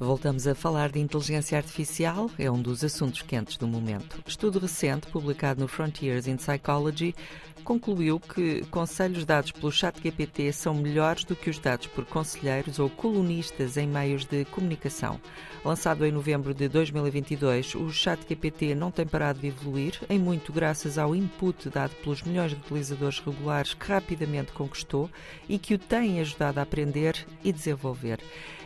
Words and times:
Voltamos 0.00 0.46
a 0.46 0.54
falar 0.54 0.92
de 0.92 1.00
inteligência 1.00 1.58
artificial, 1.58 2.30
é 2.38 2.48
um 2.48 2.62
dos 2.62 2.84
assuntos 2.84 3.20
quentes 3.20 3.56
do 3.56 3.66
momento. 3.66 4.22
Estudo 4.24 4.60
recente, 4.60 5.08
publicado 5.08 5.60
no 5.60 5.66
Frontiers 5.66 6.28
in 6.28 6.36
Psychology, 6.36 7.16
concluiu 7.64 8.20
que 8.20 8.64
conselhos 8.70 9.24
dados 9.24 9.50
pelo 9.50 9.72
ChatGPT 9.72 10.52
são 10.52 10.72
melhores 10.72 11.24
do 11.24 11.34
que 11.34 11.50
os 11.50 11.58
dados 11.58 11.88
por 11.88 12.04
conselheiros 12.04 12.78
ou 12.78 12.88
colunistas 12.88 13.76
em 13.76 13.88
meios 13.88 14.24
de 14.24 14.44
comunicação. 14.44 15.20
Lançado 15.64 16.06
em 16.06 16.12
novembro 16.12 16.54
de 16.54 16.68
2022, 16.68 17.74
o 17.74 17.90
ChatGPT 17.90 18.76
não 18.76 18.92
tem 18.92 19.04
parado 19.04 19.40
de 19.40 19.48
evoluir, 19.48 20.00
em 20.08 20.18
muito 20.18 20.52
graças 20.52 20.96
ao 20.96 21.12
input 21.12 21.68
dado 21.70 21.94
pelos 21.96 22.22
milhões 22.22 22.52
de 22.52 22.58
utilizadores 22.58 23.18
regulares 23.18 23.74
que 23.74 23.88
rapidamente 23.88 24.52
conquistou 24.52 25.10
e 25.48 25.58
que 25.58 25.74
o 25.74 25.78
têm 25.78 26.20
ajudado 26.20 26.60
a 26.60 26.62
aprender 26.62 27.26
e 27.42 27.52
desenvolver. 27.52 28.20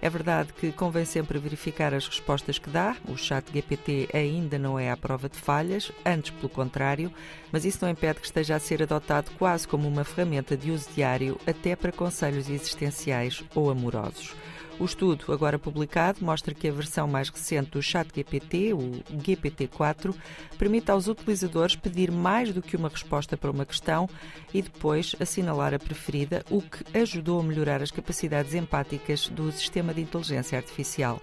É 0.00 0.08
verdade 0.08 0.52
que 0.52 0.70
convém 0.72 1.04
sempre 1.04 1.38
verificar 1.38 1.92
as 1.92 2.06
respostas 2.06 2.58
que 2.58 2.70
dá, 2.70 2.96
o 3.08 3.16
chat 3.16 3.52
GPT 3.52 4.08
ainda 4.12 4.58
não 4.58 4.78
é 4.78 4.90
à 4.90 4.96
prova 4.96 5.28
de 5.28 5.36
falhas, 5.36 5.90
antes 6.06 6.30
pelo 6.30 6.48
contrário, 6.48 7.12
mas 7.50 7.64
isso 7.64 7.78
não 7.82 7.90
impede 7.90 8.20
que 8.20 8.26
esteja 8.26 8.56
a 8.56 8.60
ser 8.60 8.82
adotado 8.82 9.30
quase 9.38 9.66
como 9.66 9.88
uma 9.88 10.04
ferramenta 10.04 10.56
de 10.56 10.70
uso 10.70 10.88
diário, 10.94 11.38
até 11.46 11.74
para 11.74 11.92
conselhos 11.92 12.48
existenciais 12.48 13.42
ou 13.54 13.70
amorosos. 13.70 14.34
O 14.80 14.84
estudo, 14.84 15.32
agora 15.32 15.58
publicado, 15.58 16.24
mostra 16.24 16.54
que 16.54 16.68
a 16.68 16.72
versão 16.72 17.08
mais 17.08 17.28
recente 17.28 17.72
do 17.72 17.82
ChatGPT, 17.82 18.72
o 18.72 19.02
GPT-4, 19.12 20.14
permite 20.56 20.88
aos 20.92 21.08
utilizadores 21.08 21.74
pedir 21.74 22.12
mais 22.12 22.52
do 22.52 22.62
que 22.62 22.76
uma 22.76 22.88
resposta 22.88 23.36
para 23.36 23.50
uma 23.50 23.66
questão 23.66 24.08
e 24.54 24.62
depois 24.62 25.16
assinalar 25.18 25.74
a 25.74 25.80
preferida, 25.80 26.44
o 26.48 26.62
que 26.62 26.96
ajudou 26.96 27.40
a 27.40 27.42
melhorar 27.42 27.82
as 27.82 27.90
capacidades 27.90 28.54
empáticas 28.54 29.28
do 29.28 29.50
sistema 29.50 29.92
de 29.92 30.02
inteligência 30.02 30.56
artificial. 30.56 31.20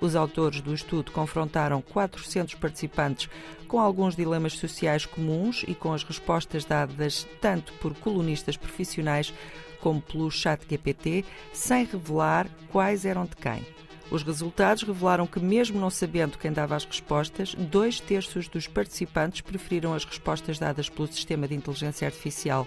Os 0.00 0.16
autores 0.16 0.60
do 0.60 0.74
estudo 0.74 1.12
confrontaram 1.12 1.80
400 1.80 2.54
participantes 2.54 3.28
com 3.66 3.80
alguns 3.80 4.14
dilemas 4.14 4.54
sociais 4.54 5.06
comuns 5.06 5.64
e 5.66 5.74
com 5.74 5.92
as 5.92 6.02
respostas 6.02 6.64
dadas 6.64 7.26
tanto 7.40 7.72
por 7.74 7.94
colunistas 7.94 8.56
profissionais 8.56 9.32
como 9.80 10.00
pelo 10.00 10.30
chat 10.30 10.64
GPT, 10.68 11.24
sem 11.52 11.84
revelar 11.84 12.48
quais 12.70 13.04
eram 13.04 13.24
de 13.24 13.36
quem. 13.36 13.66
Os 14.10 14.22
resultados 14.22 14.82
revelaram 14.82 15.26
que, 15.26 15.40
mesmo 15.40 15.80
não 15.80 15.90
sabendo 15.90 16.38
quem 16.38 16.52
dava 16.52 16.76
as 16.76 16.84
respostas, 16.84 17.54
dois 17.54 18.00
terços 18.00 18.48
dos 18.48 18.66
participantes 18.66 19.40
preferiram 19.40 19.92
as 19.92 20.04
respostas 20.04 20.58
dadas 20.58 20.88
pelo 20.88 21.08
sistema 21.08 21.48
de 21.48 21.54
inteligência 21.54 22.06
artificial. 22.06 22.66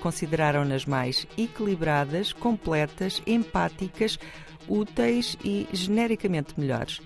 Consideraram-nas 0.00 0.86
mais 0.86 1.26
equilibradas, 1.36 2.32
completas, 2.32 3.20
empáticas, 3.26 4.18
úteis 4.68 5.36
e 5.44 5.68
genericamente 5.72 6.58
melhores. 6.58 7.00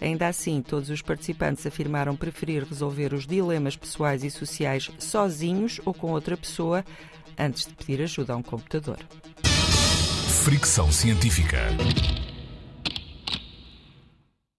Ainda 0.00 0.28
assim, 0.28 0.60
todos 0.60 0.90
os 0.90 1.00
participantes 1.00 1.66
afirmaram 1.66 2.16
preferir 2.16 2.64
resolver 2.64 3.14
os 3.14 3.26
dilemas 3.26 3.76
pessoais 3.76 4.24
e 4.24 4.30
sociais 4.30 4.90
sozinhos 4.98 5.80
ou 5.84 5.94
com 5.94 6.10
outra 6.10 6.36
pessoa 6.36 6.84
antes 7.38 7.66
de 7.66 7.74
pedir 7.74 8.02
ajuda 8.02 8.32
a 8.32 8.36
um 8.36 8.42
computador. 8.42 8.98
Fricção 10.44 10.92
científica. 10.92 11.68